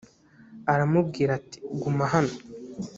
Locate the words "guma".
1.81-2.05